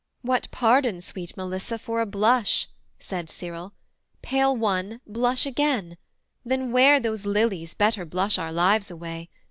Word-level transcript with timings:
'What 0.23 0.49
pardon, 0.49 0.99
sweet 1.01 1.37
Melissa, 1.37 1.77
for 1.77 2.01
a 2.01 2.07
blush?' 2.07 2.67
Said 2.97 3.29
Cyril: 3.29 3.73
'Pale 4.23 4.57
one, 4.57 4.99
blush 5.05 5.45
again: 5.45 5.95
than 6.43 6.71
wear 6.71 6.99
Those 6.99 7.27
lilies, 7.27 7.75
better 7.75 8.03
blush 8.03 8.39
our 8.39 8.51
lives 8.51 8.89
away. 8.89 9.29